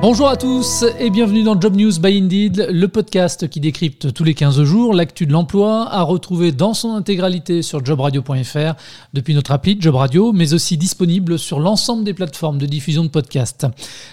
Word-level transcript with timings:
Bonjour 0.00 0.28
à 0.28 0.36
tous 0.36 0.84
et 1.00 1.10
bienvenue 1.10 1.42
dans 1.42 1.60
Job 1.60 1.74
News 1.74 1.98
by 1.98 2.18
Indeed, 2.18 2.68
le 2.70 2.86
podcast 2.86 3.48
qui 3.48 3.58
décrypte 3.58 4.12
tous 4.12 4.22
les 4.22 4.32
15 4.32 4.62
jours 4.62 4.94
l'actu 4.94 5.26
de 5.26 5.32
l'emploi 5.32 5.88
à 5.90 6.02
retrouver 6.02 6.52
dans 6.52 6.72
son 6.72 6.94
intégralité 6.94 7.62
sur 7.62 7.84
jobradio.fr 7.84 8.74
depuis 9.12 9.34
notre 9.34 9.50
appli 9.50 9.76
Job 9.80 9.96
Radio, 9.96 10.32
mais 10.32 10.54
aussi 10.54 10.76
disponible 10.76 11.36
sur 11.36 11.58
l'ensemble 11.58 12.04
des 12.04 12.14
plateformes 12.14 12.58
de 12.58 12.66
diffusion 12.66 13.02
de 13.02 13.08
podcasts. 13.08 13.66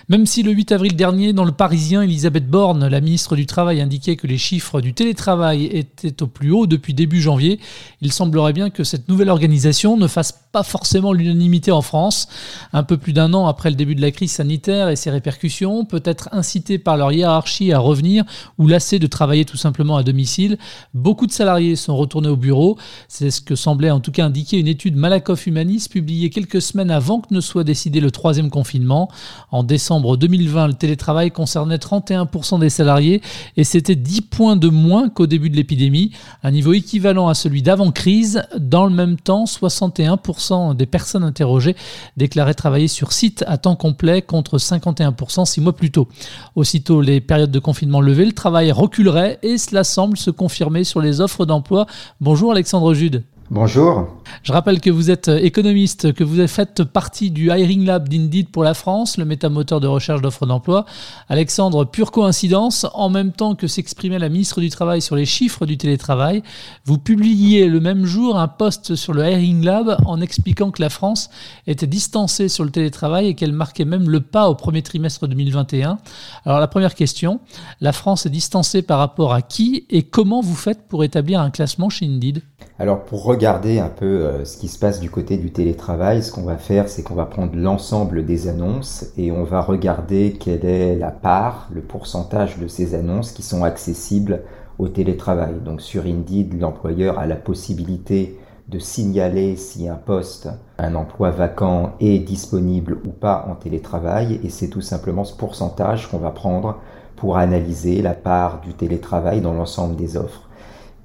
Même 0.09 0.25
si 0.25 0.41
le 0.41 0.53
8 0.53 0.71
avril 0.71 0.95
dernier, 0.95 1.33
dans 1.33 1.45
le 1.45 1.51
Parisien, 1.51 2.01
Elisabeth 2.01 2.47
Borne, 2.47 2.87
la 2.87 2.99
ministre 2.99 3.35
du 3.35 3.45
Travail, 3.45 3.79
indiquait 3.79 4.15
que 4.15 4.25
les 4.25 4.39
chiffres 4.39 4.81
du 4.81 4.95
télétravail 4.95 5.65
étaient 5.65 6.23
au 6.23 6.27
plus 6.27 6.49
haut 6.49 6.65
depuis 6.65 6.95
début 6.95 7.21
janvier, 7.21 7.59
il 8.01 8.11
semblerait 8.11 8.53
bien 8.53 8.71
que 8.71 8.83
cette 8.83 9.07
nouvelle 9.07 9.29
organisation 9.29 9.97
ne 9.97 10.07
fasse 10.07 10.31
pas 10.31 10.44
forcément 10.63 11.13
l'unanimité 11.13 11.71
en 11.71 11.81
France. 11.81 12.27
Un 12.73 12.83
peu 12.83 12.97
plus 12.97 13.13
d'un 13.13 13.33
an 13.33 13.47
après 13.47 13.69
le 13.69 13.75
début 13.75 13.95
de 13.95 14.01
la 14.01 14.11
crise 14.11 14.31
sanitaire 14.31 14.89
et 14.89 14.95
ses 14.95 15.09
répercussions, 15.09 15.85
peut 15.85 16.01
être 16.05 16.29
incités 16.31 16.77
par 16.77 16.97
leur 16.97 17.11
hiérarchie 17.11 17.71
à 17.71 17.79
revenir 17.79 18.23
ou 18.57 18.67
lassés 18.67 18.99
de 18.99 19.07
travailler 19.07 19.45
tout 19.45 19.57
simplement 19.57 19.97
à 19.97 20.03
domicile. 20.03 20.57
Beaucoup 20.93 21.27
de 21.27 21.31
salariés 21.31 21.75
sont 21.75 21.95
retournés 21.95 22.29
au 22.29 22.37
bureau. 22.37 22.77
C'est 23.07 23.31
ce 23.31 23.41
que 23.41 23.55
semblait 23.55 23.91
en 23.91 23.99
tout 23.99 24.11
cas 24.11 24.25
indiquer 24.25 24.57
une 24.57 24.67
étude 24.67 24.95
Malakoff 24.95 25.47
Humanis 25.47 25.87
publiée 25.89 26.29
quelques 26.29 26.61
semaines 26.61 26.91
avant 26.91 27.19
que 27.19 27.33
ne 27.33 27.41
soit 27.41 27.63
décidé 27.63 27.99
le 27.99 28.11
troisième 28.11 28.49
confinement. 28.49 29.09
En 29.51 29.63
décembre 29.63 30.17
2020, 30.17 30.67
le 30.67 30.73
télétravail 30.73 31.31
concernait 31.31 31.77
31% 31.77 32.59
des 32.59 32.69
salariés 32.69 33.21
et 33.57 33.63
c'était 33.63 33.95
10 33.95 34.21
points 34.21 34.55
de 34.55 34.69
moins 34.69 35.09
qu'au 35.09 35.27
début 35.27 35.49
de 35.49 35.55
l'épidémie, 35.55 36.11
un 36.43 36.51
niveau 36.51 36.73
équivalent 36.73 37.27
à 37.27 37.33
celui 37.33 37.61
d'avant-crise. 37.61 38.43
Dans 38.57 38.85
le 38.85 38.91
même 38.91 39.17
temps, 39.17 39.45
61% 39.45 40.44
des 40.75 40.85
personnes 40.85 41.23
interrogées 41.23 41.75
déclaraient 42.17 42.53
travailler 42.53 42.87
sur 42.87 43.11
site 43.11 43.43
à 43.47 43.57
temps 43.57 43.75
complet 43.75 44.21
contre 44.21 44.57
51% 44.57 45.45
six 45.45 45.61
mois 45.61 45.75
plus 45.75 45.91
tôt. 45.91 46.07
Aussitôt 46.55 47.01
les 47.01 47.21
périodes 47.21 47.51
de 47.51 47.59
confinement 47.59 48.01
levées, 48.01 48.25
le 48.25 48.31
travail 48.31 48.71
reculerait 48.71 49.39
et 49.43 49.57
cela 49.57 49.83
semble 49.83 50.17
se 50.17 50.31
confirmer 50.31 50.83
sur 50.83 51.01
les 51.01 51.21
offres 51.21 51.45
d'emploi. 51.45 51.85
Bonjour 52.21 52.51
Alexandre 52.51 52.93
Jude. 52.93 53.23
Bonjour. 53.51 54.07
Je 54.41 54.51
rappelle 54.51 54.81
que 54.81 54.89
vous 54.89 55.11
êtes 55.11 55.27
économiste, 55.27 56.13
que 56.13 56.23
vous 56.23 56.47
faites 56.47 56.83
partie 56.83 57.29
du 57.29 57.51
Hiring 57.51 57.85
Lab 57.85 58.09
d'Indeed 58.09 58.49
pour 58.49 58.63
la 58.63 58.73
France, 58.73 59.17
le 59.17 59.25
métamoteur 59.25 59.79
de 59.79 59.85
recherche 59.85 60.19
d'offres 60.21 60.47
d'emploi. 60.47 60.85
Alexandre, 61.29 61.85
pure 61.85 62.11
coïncidence, 62.11 62.87
en 62.95 63.09
même 63.09 63.31
temps 63.31 63.53
que 63.53 63.67
s'exprimait 63.67 64.17
la 64.17 64.29
ministre 64.29 64.61
du 64.61 64.69
Travail 64.69 64.99
sur 64.99 65.15
les 65.15 65.27
chiffres 65.27 65.67
du 65.67 65.77
télétravail, 65.77 66.41
vous 66.85 66.97
publiez 66.97 67.67
le 67.67 67.79
même 67.79 68.05
jour 68.05 68.39
un 68.39 68.47
post 68.47 68.95
sur 68.95 69.13
le 69.13 69.23
Hiring 69.23 69.63
Lab 69.63 69.95
en 70.07 70.21
expliquant 70.21 70.71
que 70.71 70.81
la 70.81 70.89
France 70.89 71.29
était 71.67 71.85
distancée 71.85 72.49
sur 72.49 72.63
le 72.63 72.71
télétravail 72.71 73.27
et 73.27 73.35
qu'elle 73.35 73.53
marquait 73.53 73.85
même 73.85 74.09
le 74.09 74.21
pas 74.21 74.49
au 74.49 74.55
premier 74.55 74.81
trimestre 74.81 75.27
2021. 75.27 75.99
Alors 76.45 76.59
la 76.59 76.67
première 76.67 76.95
question, 76.95 77.41
la 77.79 77.93
France 77.93 78.25
est 78.25 78.31
distancée 78.31 78.81
par 78.81 78.97
rapport 78.97 79.35
à 79.35 79.43
qui 79.43 79.85
et 79.91 80.01
comment 80.01 80.41
vous 80.41 80.55
faites 80.55 80.87
pour 80.87 81.03
établir 81.03 81.41
un 81.41 81.51
classement 81.51 81.89
chez 81.89 82.07
Indeed? 82.07 82.41
Alors 82.77 83.05
pour 83.05 83.23
regarder 83.23 83.79
un 83.79 83.87
peu 83.87 84.05
euh, 84.05 84.43
ce 84.43 84.57
qui 84.57 84.67
se 84.67 84.77
passe 84.77 84.99
du 84.99 85.09
côté 85.09 85.37
du 85.37 85.51
télétravail, 85.51 86.21
ce 86.21 86.31
qu'on 86.33 86.43
va 86.43 86.57
faire, 86.57 86.89
c'est 86.89 87.03
qu'on 87.03 87.15
va 87.15 87.25
prendre 87.25 87.55
l'ensemble 87.55 88.25
des 88.25 88.49
annonces 88.49 89.05
et 89.17 89.31
on 89.31 89.45
va 89.45 89.61
regarder 89.61 90.33
quelle 90.37 90.65
est 90.65 90.97
la 90.97 91.11
part, 91.11 91.69
le 91.71 91.79
pourcentage 91.79 92.57
de 92.57 92.67
ces 92.67 92.93
annonces 92.93 93.31
qui 93.31 93.43
sont 93.43 93.63
accessibles 93.63 94.41
au 94.77 94.89
télétravail. 94.89 95.53
Donc 95.63 95.79
sur 95.79 96.05
Indeed, 96.05 96.59
l'employeur 96.59 97.17
a 97.17 97.25
la 97.27 97.37
possibilité 97.37 98.37
de 98.67 98.79
signaler 98.79 99.55
si 99.55 99.87
un 99.87 99.95
poste, 99.95 100.49
un 100.77 100.95
emploi 100.95 101.29
vacant 101.29 101.93
est 102.01 102.19
disponible 102.19 102.97
ou 103.05 103.11
pas 103.11 103.45
en 103.49 103.55
télétravail 103.55 104.41
et 104.43 104.49
c'est 104.49 104.69
tout 104.69 104.81
simplement 104.81 105.23
ce 105.23 105.37
pourcentage 105.37 106.09
qu'on 106.09 106.17
va 106.17 106.31
prendre 106.31 106.79
pour 107.15 107.37
analyser 107.37 108.01
la 108.01 108.15
part 108.15 108.59
du 108.59 108.73
télétravail 108.73 109.39
dans 109.39 109.53
l'ensemble 109.53 109.95
des 109.95 110.17
offres. 110.17 110.44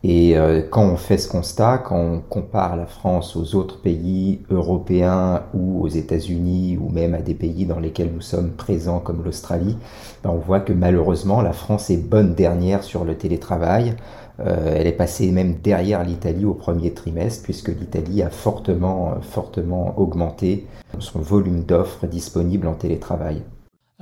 Et 0.03 0.38
euh, 0.38 0.62
quand 0.62 0.84
on 0.84 0.97
fait 0.97 1.19
ce 1.19 1.28
constat, 1.28 1.77
quand 1.78 1.99
on 1.99 2.21
compare 2.21 2.75
la 2.77 2.87
France 2.87 3.37
aux 3.37 3.55
autres 3.55 3.83
pays 3.83 4.41
européens 4.50 5.43
ou 5.53 5.83
aux 5.83 5.88
États-Unis 5.88 6.78
ou 6.81 6.88
même 6.88 7.12
à 7.12 7.21
des 7.21 7.34
pays 7.34 7.66
dans 7.66 7.78
lesquels 7.78 8.10
nous 8.15 8.22
sommes 8.22 8.53
présents 8.53 9.00
comme 9.00 9.22
l'Australie, 9.22 9.77
ben 10.25 10.31
on 10.31 10.39
voit 10.39 10.60
que 10.60 10.72
malheureusement 10.72 11.43
la 11.43 11.53
France 11.53 11.91
est 11.91 11.99
bonne 11.99 12.34
dernière 12.34 12.83
sur 12.83 13.05
le 13.05 13.15
télétravail. 13.15 13.94
Euh, 14.41 14.75
elle 14.75 14.87
est 14.87 14.93
passée 14.93 15.31
même 15.33 15.56
derrière 15.62 16.03
l'Italie 16.03 16.47
au 16.47 16.55
premier 16.55 16.94
trimestre 16.94 17.43
puisque 17.43 17.69
l'Italie 17.69 18.22
a 18.22 18.31
fortement, 18.31 19.16
fortement 19.21 19.99
augmenté 19.99 20.66
son 20.99 21.19
volume 21.19 21.65
d'offres 21.65 22.06
disponibles 22.06 22.69
en 22.69 22.75
télétravail. 22.75 23.43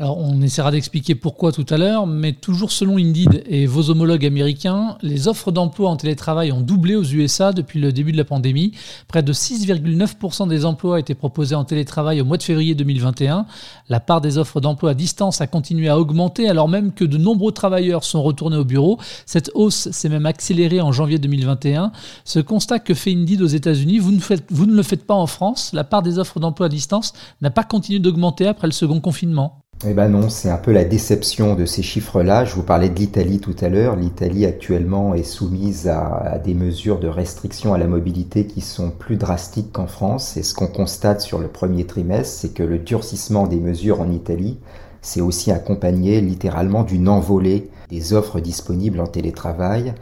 Alors, 0.01 0.19
on 0.19 0.41
essaiera 0.43 0.71
d'expliquer 0.71 1.17
pourquoi 1.17 1.51
tout 1.51 1.67
à 1.71 1.77
l'heure, 1.77 2.07
mais 2.07 2.33
toujours 2.33 2.71
selon 2.71 2.99
Indeed 2.99 3.43
et 3.47 3.67
vos 3.67 3.91
homologues 3.91 4.25
américains, 4.25 4.97
les 5.03 5.27
offres 5.27 5.51
d'emploi 5.51 5.91
en 5.91 5.97
télétravail 5.97 6.53
ont 6.53 6.61
doublé 6.61 6.95
aux 6.95 7.03
USA 7.03 7.53
depuis 7.53 7.81
le 7.81 7.91
début 7.91 8.13
de 8.13 8.17
la 8.17 8.25
pandémie. 8.25 8.71
Près 9.09 9.25
de 9.25 9.33
6,9% 9.33 10.47
des 10.47 10.65
emplois 10.65 11.01
étaient 11.01 11.17
proposés 11.17 11.57
en 11.57 11.65
télétravail 11.65 12.21
au 12.21 12.25
mois 12.25 12.37
de 12.37 12.45
février 12.45 12.77
2021. 12.77 13.47
La 13.89 13.99
part 13.99 14.21
des 14.21 14.39
offres 14.39 14.61
d'emploi 14.61 14.91
à 14.93 14.95
distance 14.95 15.41
a 15.41 15.49
continué 15.49 15.89
à 15.89 15.99
augmenter 15.99 16.49
alors 16.49 16.69
même 16.69 16.93
que 16.93 17.05
de 17.05 17.19
nombreux 17.19 17.51
travailleurs 17.51 18.05
sont 18.05 18.23
retournés 18.23 18.57
au 18.57 18.65
bureau. 18.65 19.01
Cette 19.27 19.51
hausse 19.55 19.91
s'est 19.91 20.09
même 20.09 20.27
accélérée 20.27 20.81
en 20.81 20.93
janvier 20.93 21.19
2021. 21.19 21.91
Ce 22.25 22.39
constat 22.39 22.79
que 22.79 22.95
fait 22.95 23.11
Indeed 23.11 23.43
aux 23.43 23.47
États-Unis, 23.47 23.99
vous, 23.99 24.13
vous 24.51 24.67
ne 24.67 24.77
le 24.77 24.83
faites 24.85 25.09
pas 25.09 25.15
en 25.15 25.27
France. 25.27 25.73
La 25.73 25.83
part 25.83 26.03
des 26.05 26.21
offres 26.21 26.39
d'emploi 26.39 26.67
à 26.67 26.69
distance 26.69 27.15
n'a 27.43 27.51
pas 27.51 27.65
continué 27.65 27.99
d'augmenter 27.99 28.47
après 28.47 28.69
le 28.69 28.73
second 28.73 29.01
confinement. 29.01 29.65
Eh 29.87 29.95
ben 29.95 30.09
non, 30.09 30.29
c'est 30.29 30.51
un 30.51 30.57
peu 30.57 30.73
la 30.73 30.85
déception 30.85 31.55
de 31.55 31.65
ces 31.65 31.83
chiffres-là. 31.83 32.45
Je 32.45 32.57
vous 32.57 32.65
parlais 32.65 32.89
de 32.89 32.99
l'Italie 32.99 33.39
tout 33.39 33.55
à 33.61 33.69
l'heure. 33.69 33.95
L'Italie 33.95 34.45
actuellement 34.45 35.15
est 35.15 35.23
soumise 35.23 35.87
à, 35.87 36.41
des 36.45 36.55
mesures 36.55 36.99
de 36.99 37.07
restriction 37.07 37.75
à 37.75 37.79
la 37.79 37.87
mobilité 37.87 38.45
qui 38.49 38.61
sont 38.61 38.91
plus 38.91 39.15
drastiques 39.15 39.71
qu'en 39.71 39.87
France. 39.87 40.37
Et 40.37 40.43
ce 40.43 40.53
qu'on 40.53 40.67
constate 40.67 41.21
sur 41.21 41.39
le 41.39 41.47
premier 41.47 41.87
trimestre, 41.87 42.41
c'est 42.41 42.53
que 42.53 42.65
le 42.65 42.81
durcissement 42.81 43.47
des 43.47 43.61
mesures 43.61 44.01
en 44.01 44.11
Italie 44.11 44.59
s'est 45.01 45.21
aussi 45.21 45.53
accompagné 45.53 46.21
littéralement 46.21 46.83
d'une 46.83 47.09
envolée 47.09 47.71
des 47.89 48.15
offres 48.15 48.41
disponibles 48.41 48.99
en 48.99 49.07
télétravail 49.07 49.95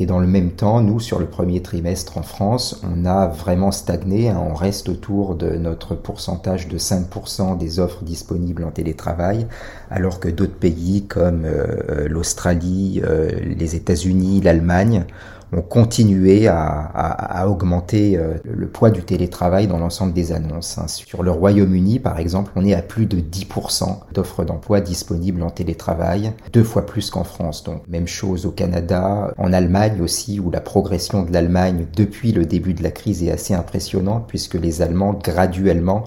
et 0.00 0.06
dans 0.06 0.18
le 0.18 0.26
même 0.26 0.50
temps, 0.50 0.80
nous, 0.80 0.98
sur 0.98 1.20
le 1.20 1.26
premier 1.26 1.62
trimestre 1.62 2.18
en 2.18 2.22
France, 2.22 2.82
on 2.82 3.06
a 3.06 3.28
vraiment 3.28 3.70
stagné. 3.70 4.28
Hein. 4.28 4.42
on 4.44 4.54
reste 4.54 4.88
autour 4.88 5.36
de 5.36 5.50
notre 5.50 5.94
pourcentage 5.94 6.66
de 6.66 6.78
5% 6.78 7.56
des 7.56 7.78
offres 7.78 8.02
disponibles 8.02 8.64
en 8.64 8.72
télétravail, 8.72 9.46
alors 9.90 10.18
que 10.18 10.28
d'autres 10.28 10.56
pays 10.56 11.04
comme 11.06 11.44
euh, 11.44 11.66
euh, 11.90 12.08
l'Australie, 12.08 13.02
euh, 13.04 13.30
les 13.56 13.76
États-Unis, 13.76 14.40
l'Allemagne 14.40 15.04
ont 15.52 15.62
continué 15.62 16.48
à, 16.48 17.46
augmenter 17.48 18.16
euh, 18.16 18.34
le 18.44 18.66
poids 18.66 18.90
du 18.90 19.02
télétravail 19.02 19.66
dans 19.66 19.78
l'ensemble 19.78 20.12
des 20.12 20.32
annonces. 20.32 20.78
Hein. 20.78 20.88
Sur 20.88 21.22
le 21.22 21.30
Royaume-Uni, 21.30 21.98
par 21.98 22.18
exemple, 22.18 22.52
on 22.56 22.64
est 22.64 22.74
à 22.74 22.82
plus 22.82 23.06
de 23.06 23.18
10% 23.18 23.98
d'offres 24.12 24.44
d'emploi 24.44 24.80
disponibles 24.80 25.42
en 25.42 25.50
télétravail, 25.50 26.32
deux 26.52 26.64
fois 26.64 26.86
plus 26.86 27.10
qu'en 27.10 27.24
France. 27.24 27.64
Donc 27.64 27.86
même 27.88 28.06
chose 28.06 28.46
au 28.46 28.50
Canada, 28.50 29.32
en 29.38 29.52
Allemagne 29.52 30.00
aussi, 30.00 30.40
où 30.40 30.50
la 30.50 30.60
progression 30.60 31.22
de 31.22 31.32
l'Allemagne 31.32 31.86
depuis 31.94 32.32
le 32.32 32.46
début 32.46 32.74
de 32.74 32.82
la 32.82 32.90
crise 32.90 33.22
est 33.22 33.30
assez 33.30 33.54
impressionnante, 33.54 34.24
puisque 34.26 34.54
les 34.54 34.82
Allemands 34.82 35.18
graduellement 35.22 36.04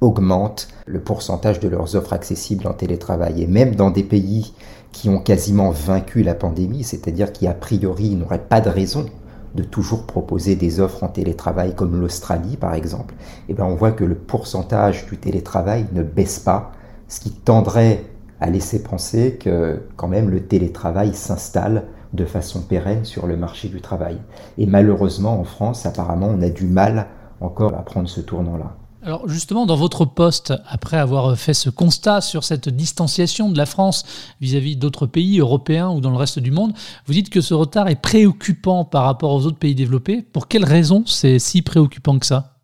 augmentent 0.00 0.68
le 0.86 1.00
pourcentage 1.00 1.60
de 1.60 1.68
leurs 1.68 1.94
offres 1.94 2.12
accessibles 2.12 2.66
en 2.66 2.72
télétravail. 2.72 3.42
Et 3.42 3.46
même 3.46 3.74
dans 3.74 3.90
des 3.90 4.02
pays 4.02 4.52
qui 4.92 5.08
ont 5.08 5.18
quasiment 5.18 5.70
vaincu 5.70 6.22
la 6.22 6.34
pandémie, 6.34 6.84
c'est-à-dire 6.84 7.32
qui 7.32 7.46
a 7.46 7.54
priori 7.54 8.16
n'auraient 8.16 8.38
pas 8.38 8.60
de 8.60 8.68
raison 8.68 9.06
de 9.54 9.62
toujours 9.62 10.06
proposer 10.06 10.54
des 10.54 10.80
offres 10.80 11.02
en 11.02 11.08
télétravail 11.08 11.74
comme 11.74 12.00
l'Australie 12.00 12.56
par 12.56 12.74
exemple, 12.74 13.14
eh 13.48 13.54
bien 13.54 13.64
on 13.64 13.74
voit 13.74 13.92
que 13.92 14.04
le 14.04 14.14
pourcentage 14.14 15.06
du 15.06 15.18
télétravail 15.18 15.86
ne 15.92 16.02
baisse 16.02 16.38
pas, 16.38 16.72
ce 17.08 17.20
qui 17.20 17.30
tendrait 17.30 18.04
à 18.40 18.48
laisser 18.48 18.82
penser 18.82 19.36
que 19.40 19.82
quand 19.96 20.08
même 20.08 20.30
le 20.30 20.42
télétravail 20.42 21.14
s'installe 21.14 21.84
de 22.12 22.24
façon 22.24 22.62
pérenne 22.62 23.04
sur 23.04 23.26
le 23.26 23.36
marché 23.36 23.68
du 23.68 23.80
travail. 23.80 24.18
Et 24.58 24.66
malheureusement 24.66 25.38
en 25.38 25.44
France, 25.44 25.86
apparemment, 25.86 26.28
on 26.28 26.42
a 26.42 26.48
du 26.48 26.66
mal 26.66 27.06
encore 27.40 27.74
à 27.74 27.84
prendre 27.84 28.08
ce 28.08 28.20
tournant-là. 28.20 28.76
Alors 29.02 29.26
justement, 29.26 29.64
dans 29.64 29.76
votre 29.76 30.04
poste, 30.04 30.52
après 30.68 30.98
avoir 30.98 31.34
fait 31.38 31.54
ce 31.54 31.70
constat 31.70 32.20
sur 32.20 32.44
cette 32.44 32.68
distanciation 32.68 33.48
de 33.48 33.56
la 33.56 33.64
France 33.64 34.04
vis-à-vis 34.42 34.76
d'autres 34.76 35.06
pays 35.06 35.40
européens 35.40 35.88
ou 35.88 36.02
dans 36.02 36.10
le 36.10 36.18
reste 36.18 36.38
du 36.38 36.50
monde, 36.50 36.74
vous 37.06 37.14
dites 37.14 37.30
que 37.30 37.40
ce 37.40 37.54
retard 37.54 37.88
est 37.88 38.00
préoccupant 38.00 38.84
par 38.84 39.04
rapport 39.04 39.32
aux 39.32 39.46
autres 39.46 39.58
pays 39.58 39.74
développés. 39.74 40.20
Pour 40.20 40.48
quelles 40.48 40.66
raisons 40.66 41.04
c'est 41.06 41.38
si 41.38 41.62
préoccupant 41.62 42.18
que 42.18 42.26
ça? 42.26 42.58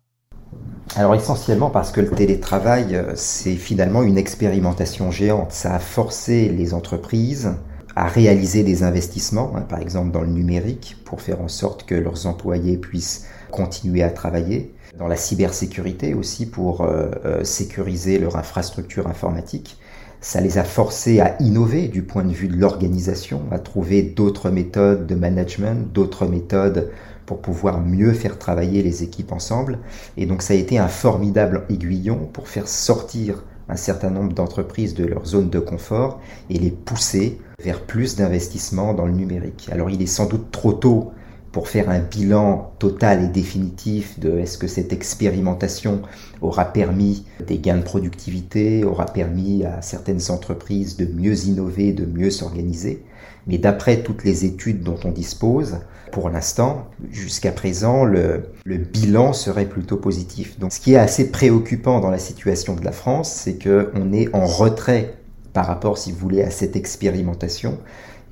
Alors 0.95 1.15
essentiellement 1.15 1.71
parce 1.71 1.91
que 1.91 2.01
le 2.01 2.11
télétravail, 2.11 2.95
euh, 2.95 3.13
c'est 3.15 3.55
finalement 3.55 4.03
une 4.03 4.17
expérimentation 4.17 5.09
géante. 5.09 5.51
Ça 5.51 5.73
a 5.73 5.79
forcé 5.79 6.49
les 6.49 6.75
entreprises 6.75 7.55
à 7.95 8.07
réaliser 8.07 8.63
des 8.63 8.83
investissements, 8.83 9.53
hein, 9.55 9.61
par 9.61 9.79
exemple 9.79 10.11
dans 10.11 10.21
le 10.21 10.27
numérique, 10.27 10.97
pour 11.03 11.19
faire 11.19 11.41
en 11.41 11.47
sorte 11.47 11.83
que 11.83 11.95
leurs 11.95 12.27
employés 12.27 12.77
puissent 12.77 13.25
continuer 13.51 14.03
à 14.03 14.11
travailler, 14.11 14.75
dans 14.97 15.07
la 15.07 15.15
cybersécurité 15.15 16.13
aussi 16.13 16.45
pour 16.45 16.81
euh, 16.81 17.09
euh, 17.25 17.43
sécuriser 17.43 18.19
leur 18.19 18.35
infrastructure 18.35 19.07
informatique. 19.07 19.77
Ça 20.19 20.41
les 20.41 20.57
a 20.57 20.63
forcés 20.63 21.19
à 21.19 21.35
innover 21.39 21.87
du 21.87 22.01
point 22.01 22.23
de 22.23 22.33
vue 22.33 22.47
de 22.47 22.57
l'organisation, 22.57 23.43
à 23.51 23.59
trouver 23.59 24.01
d'autres 24.01 24.49
méthodes 24.49 25.05
de 25.05 25.15
management, 25.15 25.93
d'autres 25.93 26.25
méthodes 26.25 26.91
pour 27.27 27.41
pouvoir 27.41 27.81
mieux 27.81 28.13
faire 28.13 28.39
travailler 28.39 28.81
les 28.81 29.03
équipes 29.03 29.31
ensemble. 29.31 29.79
Et 30.15 30.25
donc 30.25 30.41
ça 30.41 30.53
a 30.53 30.57
été 30.57 30.79
un 30.79 30.87
formidable 30.87 31.65
aiguillon 31.69 32.29
pour 32.33 32.47
faire 32.47 32.67
sortir 32.67 33.43
un 33.69 33.75
certain 33.75 34.09
nombre 34.09 34.33
d'entreprises 34.33 34.95
de 34.95 35.05
leur 35.05 35.25
zone 35.25 35.49
de 35.49 35.59
confort 35.59 36.19
et 36.49 36.57
les 36.57 36.71
pousser 36.71 37.39
vers 37.63 37.81
plus 37.81 38.15
d'investissements 38.15 38.93
dans 38.93 39.05
le 39.05 39.11
numérique. 39.11 39.69
Alors 39.71 39.89
il 39.89 40.01
est 40.01 40.07
sans 40.07 40.25
doute 40.25 40.51
trop 40.51 40.73
tôt 40.73 41.11
pour 41.57 41.69
faire 41.69 41.89
un 41.89 41.97
bilan 41.97 42.71
total 42.77 43.23
et 43.23 43.27
définitif 43.29 44.19
de 44.19 44.37
est-ce 44.37 44.59
que 44.59 44.67
cette 44.67 44.93
expérimentation 44.93 46.03
aura 46.39 46.65
permis 46.65 47.25
des 47.47 47.57
gains 47.57 47.77
de 47.77 47.81
productivité, 47.81 48.83
aura 48.83 49.07
permis 49.07 49.65
à 49.65 49.81
certaines 49.81 50.29
entreprises 50.29 50.97
de 50.97 51.07
mieux 51.07 51.45
innover, 51.45 51.93
de 51.93 52.05
mieux 52.05 52.29
s'organiser. 52.29 53.03
Mais 53.47 53.57
d'après 53.57 54.03
toutes 54.03 54.23
les 54.23 54.45
études 54.45 54.83
dont 54.83 54.99
on 55.03 55.09
dispose, 55.09 55.79
pour 56.11 56.29
l'instant, 56.29 56.89
jusqu'à 57.09 57.51
présent, 57.51 58.05
le, 58.05 58.51
le, 58.63 58.77
bilan 58.77 59.33
serait 59.33 59.65
plutôt 59.65 59.97
positif. 59.97 60.59
Donc 60.59 60.71
ce 60.71 60.79
qui 60.79 60.93
est 60.93 60.97
assez 60.97 61.31
préoccupant 61.31 61.99
dans 61.99 62.11
la 62.11 62.19
situation 62.19 62.75
de 62.75 62.85
la 62.85 62.91
France, 62.91 63.31
c'est 63.31 63.57
qu'on 63.57 64.13
est 64.13 64.31
en 64.31 64.45
retrait 64.45 65.15
par 65.53 65.65
rapport, 65.65 65.97
si 65.97 66.11
vous 66.11 66.19
voulez, 66.19 66.43
à 66.43 66.51
cette 66.51 66.75
expérimentation. 66.75 67.79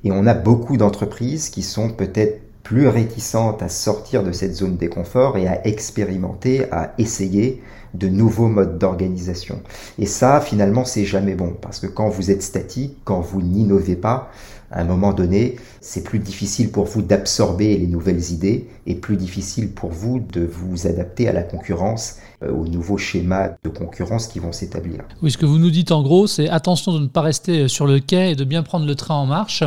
Et 0.04 0.12
on 0.12 0.28
a 0.28 0.34
beaucoup 0.34 0.76
d'entreprises 0.76 1.48
qui 1.48 1.62
sont 1.62 1.90
peut-être 1.90 2.45
plus 2.66 2.88
réticentes 2.88 3.62
à 3.62 3.68
sortir 3.68 4.24
de 4.24 4.32
cette 4.32 4.56
zone 4.56 4.76
d'inconfort 4.76 5.38
et 5.38 5.46
à 5.46 5.64
expérimenter, 5.68 6.66
à 6.72 6.94
essayer 6.98 7.62
de 7.94 8.08
nouveaux 8.08 8.48
modes 8.48 8.76
d'organisation. 8.76 9.60
Et 10.00 10.06
ça, 10.06 10.40
finalement, 10.40 10.84
c'est 10.84 11.04
jamais 11.04 11.36
bon, 11.36 11.54
parce 11.62 11.78
que 11.78 11.86
quand 11.86 12.08
vous 12.08 12.32
êtes 12.32 12.42
statique, 12.42 12.98
quand 13.04 13.20
vous 13.20 13.40
n'innovez 13.40 13.94
pas, 13.94 14.32
à 14.70 14.80
un 14.80 14.84
moment 14.84 15.12
donné, 15.12 15.56
c'est 15.80 16.02
plus 16.02 16.18
difficile 16.18 16.70
pour 16.70 16.84
vous 16.84 17.02
d'absorber 17.02 17.76
les 17.76 17.86
nouvelles 17.86 18.32
idées 18.32 18.68
et 18.86 18.94
plus 18.94 19.16
difficile 19.16 19.70
pour 19.70 19.90
vous 19.90 20.20
de 20.32 20.44
vous 20.44 20.86
adapter 20.86 21.28
à 21.28 21.32
la 21.32 21.42
concurrence, 21.42 22.16
euh, 22.42 22.52
aux 22.52 22.66
nouveaux 22.66 22.98
schémas 22.98 23.50
de 23.62 23.68
concurrence 23.68 24.26
qui 24.26 24.38
vont 24.38 24.52
s'établir. 24.52 25.04
Oui, 25.22 25.30
ce 25.30 25.38
que 25.38 25.46
vous 25.46 25.58
nous 25.58 25.70
dites 25.70 25.92
en 25.92 26.02
gros, 26.02 26.26
c'est 26.26 26.48
attention 26.48 26.92
de 26.92 26.98
ne 26.98 27.06
pas 27.06 27.20
rester 27.20 27.68
sur 27.68 27.86
le 27.86 28.00
quai 28.00 28.32
et 28.32 28.34
de 28.34 28.44
bien 28.44 28.62
prendre 28.62 28.86
le 28.86 28.94
train 28.94 29.14
en 29.14 29.26
marche. 29.26 29.62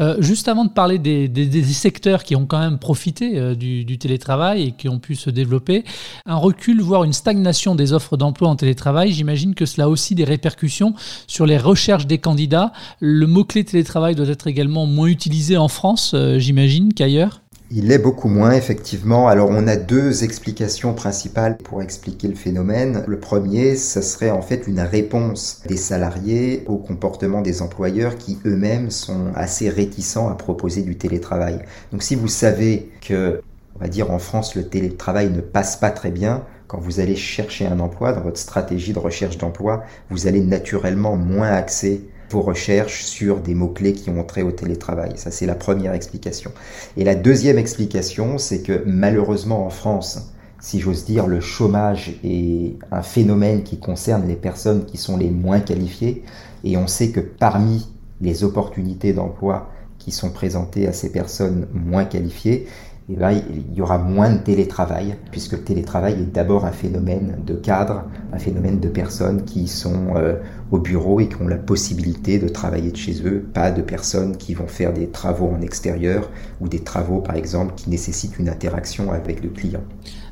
Euh, 0.00 0.16
juste 0.20 0.48
avant 0.48 0.64
de 0.64 0.70
parler 0.70 0.98
des, 0.98 1.28
des, 1.28 1.62
secteurs 1.62 2.24
qui 2.24 2.34
ont 2.36 2.46
quand 2.46 2.58
même 2.58 2.78
profité 2.78 3.38
euh, 3.38 3.54
du, 3.54 3.84
du, 3.84 3.98
télétravail 3.98 4.62
et 4.62 4.72
qui 4.72 4.88
ont 4.88 4.98
pu 4.98 5.14
se 5.14 5.30
développer, 5.30 5.84
un 6.26 6.36
recul, 6.36 6.80
voire 6.82 7.04
une 7.04 7.12
stagnation 7.12 7.74
des 7.74 7.92
offres 7.92 8.16
d'emploi 8.16 8.48
en 8.48 8.56
télétravail, 8.56 9.12
j'imagine 9.12 9.54
que 9.54 9.66
cela 9.66 9.84
a 9.84 9.88
aussi 9.88 10.14
des 10.14 10.24
répercussions 10.24 10.94
sur 11.26 11.46
les 11.46 11.58
recherches 11.58 12.06
des 12.06 12.18
candidats. 12.18 12.72
Le 12.98 13.26
mot-clé 13.26 13.64
télétravail 13.64 14.14
doit 14.14 14.28
être 14.28 14.39
également 14.46 14.86
moins 14.86 15.08
utilisé 15.08 15.56
en 15.56 15.68
France, 15.68 16.12
euh, 16.14 16.38
j'imagine, 16.38 16.92
qu'ailleurs? 16.92 17.42
Il 17.72 17.92
est 17.92 17.98
beaucoup 17.98 18.28
moins, 18.28 18.50
effectivement. 18.50 19.28
Alors, 19.28 19.48
on 19.50 19.68
a 19.68 19.76
deux 19.76 20.24
explications 20.24 20.92
principales 20.92 21.56
pour 21.56 21.82
expliquer 21.82 22.26
le 22.26 22.34
phénomène. 22.34 23.04
Le 23.06 23.20
premier, 23.20 23.76
ce 23.76 24.02
serait 24.02 24.30
en 24.30 24.42
fait 24.42 24.66
une 24.66 24.80
réponse 24.80 25.62
des 25.68 25.76
salariés 25.76 26.64
au 26.66 26.78
comportement 26.78 27.42
des 27.42 27.62
employeurs 27.62 28.16
qui 28.16 28.38
eux-mêmes 28.44 28.90
sont 28.90 29.26
assez 29.36 29.68
réticents 29.68 30.28
à 30.28 30.34
proposer 30.34 30.82
du 30.82 30.96
télétravail. 30.96 31.60
Donc, 31.92 32.02
si 32.02 32.16
vous 32.16 32.26
savez 32.26 32.90
que, 33.06 33.40
on 33.76 33.78
va 33.78 33.88
dire 33.88 34.10
en 34.10 34.18
France, 34.18 34.56
le 34.56 34.64
télétravail 34.64 35.30
ne 35.30 35.40
passe 35.40 35.76
pas 35.76 35.90
très 35.90 36.10
bien, 36.10 36.42
quand 36.66 36.80
vous 36.80 36.98
allez 36.98 37.16
chercher 37.16 37.66
un 37.66 37.78
emploi, 37.78 38.12
dans 38.12 38.22
votre 38.22 38.38
stratégie 38.38 38.92
de 38.92 38.98
recherche 38.98 39.38
d'emploi, 39.38 39.84
vous 40.08 40.26
allez 40.26 40.40
naturellement 40.40 41.16
moins 41.16 41.50
axer 41.50 42.08
vos 42.30 42.42
recherches 42.42 43.02
sur 43.02 43.40
des 43.40 43.54
mots-clés 43.54 43.92
qui 43.92 44.10
ont 44.10 44.22
trait 44.24 44.42
au 44.42 44.52
télétravail. 44.52 45.12
Ça, 45.16 45.30
c'est 45.30 45.46
la 45.46 45.54
première 45.54 45.92
explication. 45.94 46.52
Et 46.96 47.04
la 47.04 47.14
deuxième 47.14 47.58
explication, 47.58 48.38
c'est 48.38 48.62
que 48.62 48.82
malheureusement 48.86 49.66
en 49.66 49.70
France, 49.70 50.32
si 50.60 50.78
j'ose 50.78 51.04
dire, 51.04 51.26
le 51.26 51.40
chômage 51.40 52.18
est 52.22 52.76
un 52.92 53.02
phénomène 53.02 53.62
qui 53.62 53.78
concerne 53.78 54.28
les 54.28 54.36
personnes 54.36 54.84
qui 54.84 54.98
sont 54.98 55.16
les 55.16 55.30
moins 55.30 55.60
qualifiées. 55.60 56.22
Et 56.64 56.76
on 56.76 56.86
sait 56.86 57.10
que 57.10 57.20
parmi 57.20 57.88
les 58.20 58.44
opportunités 58.44 59.12
d'emploi 59.12 59.70
qui 59.98 60.12
sont 60.12 60.30
présentées 60.30 60.86
à 60.86 60.92
ces 60.92 61.10
personnes 61.10 61.66
moins 61.72 62.04
qualifiées, 62.04 62.66
eh 63.12 63.16
ben, 63.16 63.32
il 63.32 63.74
y 63.74 63.82
aura 63.82 63.98
moins 63.98 64.30
de 64.30 64.38
télétravail, 64.38 65.16
puisque 65.32 65.52
le 65.52 65.62
télétravail 65.62 66.12
est 66.12 66.32
d'abord 66.32 66.64
un 66.64 66.70
phénomène 66.70 67.38
de 67.44 67.54
cadre, 67.54 68.04
un 68.32 68.38
phénomène 68.38 68.78
de 68.78 68.88
personnes 68.88 69.44
qui 69.44 69.66
sont 69.66 70.14
euh, 70.14 70.36
au 70.70 70.78
bureau 70.78 71.20
et 71.20 71.28
qui 71.28 71.36
ont 71.40 71.48
la 71.48 71.56
possibilité 71.56 72.38
de 72.38 72.48
travailler 72.48 72.90
de 72.90 72.96
chez 72.96 73.22
eux, 73.24 73.44
pas 73.52 73.70
de 73.70 73.82
personnes 73.82 74.36
qui 74.36 74.54
vont 74.54 74.66
faire 74.66 74.92
des 74.92 75.08
travaux 75.08 75.48
en 75.48 75.60
extérieur 75.60 76.30
ou 76.60 76.68
des 76.68 76.80
travaux, 76.80 77.20
par 77.20 77.36
exemple, 77.36 77.74
qui 77.76 77.90
nécessitent 77.90 78.38
une 78.38 78.48
interaction 78.48 79.12
avec 79.12 79.42
le 79.42 79.48
client. 79.48 79.82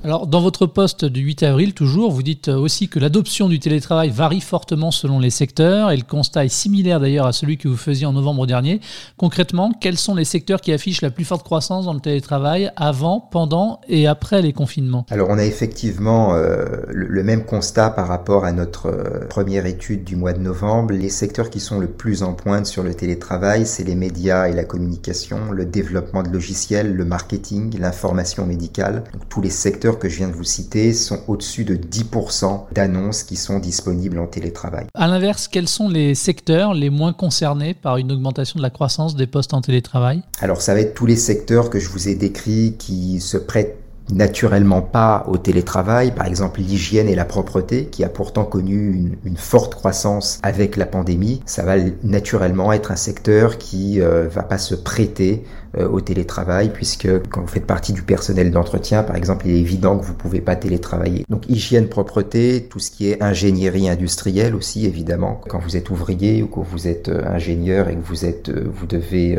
Alors, 0.05 0.29
dans 0.29 0.41
votre 0.41 0.67
poste 0.67 1.05
du 1.05 1.23
8 1.23 1.43
avril, 1.43 1.75
toujours, 1.75 2.13
vous 2.13 2.23
dites 2.23 2.47
aussi 2.47 2.89
que 2.89 3.01
l'adoption 3.01 3.49
du 3.49 3.59
télétravail 3.59 4.11
varie 4.11 4.41
fortement 4.41 4.93
selon 4.93 5.19
les 5.19 5.31
secteurs 5.31 5.91
et 5.91 5.97
le 5.97 6.05
constat 6.05 6.45
est 6.45 6.49
similaire 6.49 7.01
d'ailleurs 7.01 7.27
à 7.27 7.33
celui 7.33 7.59
que 7.59 7.67
vous 7.67 7.77
faisiez 7.77 8.07
en 8.07 8.13
novembre 8.13 8.47
dernier. 8.47 8.81
Concrètement, 9.17 9.73
quels 9.81 9.99
sont 9.99 10.15
les 10.15 10.25
secteurs 10.25 10.61
qui 10.61 10.73
affichent 10.73 11.03
la 11.03 11.11
plus 11.11 11.25
forte 11.25 11.43
croissance 11.43 11.87
dans 11.87 11.95
le 11.95 12.01
télétravail 12.01 12.71
avant, 12.77 13.21
pendant 13.21 13.81
et 13.89 14.07
après 14.07 14.41
les 14.41 14.53
confinements? 14.53 15.05
Alors, 15.11 15.31
on 15.31 15.39
a 15.39 15.45
effectivement 15.45 16.35
euh, 16.35 16.65
le, 16.89 17.23
même 17.25 17.45
constat 17.45 17.91
par 17.91 18.07
rapport 18.07 18.45
à 18.45 18.53
notre 18.53 18.87
euh, 18.87 19.27
première 19.29 19.67
étude 19.67 20.05
du 20.05 20.15
mois 20.15 20.28
de 20.33 20.41
novembre. 20.41 20.95
Les 20.95 21.09
secteurs 21.09 21.51
qui 21.51 21.61
sont 21.61 21.79
le 21.79 21.87
plus 21.87 22.23
en 22.23 22.35
pointe 22.35 22.67
sur 22.67 22.83
le 22.83 22.95
télétravail, 22.95 23.67
c'est 23.67 23.85
les 23.85 23.95
médias 23.95 24.49
et 24.49 24.53
la 24.53 24.65
communication, 24.65 25.53
le 25.53 25.65
développement 25.65 26.23
de 26.23 26.31
logiciels, 26.31 26.95
le 26.95 27.05
marketing, 27.05 27.79
l'information 27.79 28.47
médicale. 28.47 29.05
Donc, 29.13 29.29
tous 29.29 29.41
les 29.41 29.51
secteurs 29.51 29.99
que 29.99 30.09
je 30.09 30.17
viens 30.17 30.29
de 30.29 30.35
vous 30.35 30.45
citer 30.45 30.93
sont 30.93 31.21
au-dessus 31.29 31.65
de 31.65 31.77
10% 31.77 32.67
d'annonces 32.73 33.23
qui 33.23 33.37
sont 33.37 33.59
disponibles 33.59 34.19
en 34.19 34.27
télétravail. 34.27 34.87
À 34.95 35.07
l'inverse, 35.07 35.49
quels 35.49 35.69
sont 35.69 35.89
les 35.89 36.15
secteurs 36.15 36.75
les 36.75 36.91
moins 36.91 37.13
concernés 37.13 37.75
par 37.75 37.97
une 37.97 38.13
augmentation 38.13 38.59
de 38.59 38.63
la 38.63 38.71
croissance 38.71 39.17
des 39.17 39.27
postes 39.27 39.55
en 39.55 39.61
télétravail? 39.61 40.23
Alors 40.41 40.63
ça 40.63 40.75
va 40.75 40.81
être 40.81 40.95
tous 40.95 41.07
les 41.07 41.17
secteurs 41.17 41.71
que 41.71 41.79
je 41.79 41.89
vous 41.89 42.09
ai 42.09 42.15
décrits 42.15 42.75
qui 42.79 43.21
se 43.21 43.37
prêtent 43.37 43.78
naturellement 44.11 44.83
pas 44.83 45.25
au 45.29 45.37
télétravail, 45.37 46.13
par 46.13 46.27
exemple 46.27 46.61
l'hygiène 46.61 47.09
et 47.09 47.15
la 47.15 47.25
propreté, 47.25 47.87
qui 47.87 48.05
a 48.05 48.09
pourtant 48.09 48.45
connu 48.45 49.17
une, 49.25 49.37
forte 49.37 49.75
croissance 49.75 50.41
avec 50.43 50.77
la 50.77 50.87
pandémie, 50.87 51.41
ça 51.47 51.63
va 51.63 51.75
naturellement 52.03 52.73
être 52.73 52.91
un 52.91 52.97
secteur 52.97 53.57
qui 53.59 54.01
euh, 54.01 54.27
va 54.29 54.43
pas 54.43 54.59
se 54.59 54.75
prêter 54.75 55.45
au 55.79 56.01
télétravail, 56.01 56.71
puisque 56.73 57.09
quand 57.29 57.41
vous 57.41 57.47
faites 57.47 57.67
partie 57.67 57.93
du 57.93 58.03
personnel 58.03 58.51
d'entretien, 58.51 59.03
par 59.03 59.17
exemple, 59.17 59.47
il 59.47 59.55
est 59.55 59.61
évident 59.61 59.99
que 59.99 60.05
vous 60.05 60.15
pouvez 60.15 60.41
pas 60.41 60.57
télétravailler. 60.57 61.25
Donc 61.29 61.49
hygiène, 61.49 61.89
propreté, 61.89 62.67
tout 62.69 62.79
ce 62.79 62.91
qui 62.91 63.11
est 63.11 63.23
ingénierie 63.23 63.89
industrielle 63.89 64.55
aussi, 64.55 64.87
évidemment. 64.87 65.41
Quand 65.49 65.59
vous 65.59 65.77
êtes 65.77 65.91
ouvrier 65.91 66.43
ou 66.43 66.47
que 66.49 66.61
vous 66.61 66.89
êtes 66.89 67.09
euh, 67.09 67.23
ingénieur 67.27 67.89
et 67.89 67.95
que 67.95 68.05
vous 68.05 68.25
êtes, 68.25 68.49
euh, 68.49 68.65
vous 68.73 68.87
devez 68.87 69.39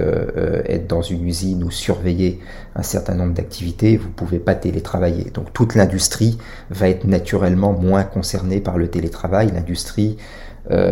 être 0.66 0.88
dans 0.88 1.02
une 1.02 1.26
usine 1.26 1.64
ou 1.64 1.72
surveiller 1.72 2.40
un 2.76 2.84
certain 2.84 3.16
nombre 3.16 3.34
d'activités, 3.34 3.98
vous 3.98 4.10
pouvez 4.10 4.40
pas 4.40 4.56
télétravailler. 4.56 5.32
Donc 5.34 5.54
toute 5.54 5.76
l'industrie 5.76 6.38
va 6.70 6.90
être 6.90 7.06
naturellement 7.06 7.74
moins 7.74 8.04
concernée 8.04 8.60
par 8.60 8.78
le 8.78 8.88
télétravail. 8.88 9.52
L'industrie 9.54 10.18
euh, 10.18 10.49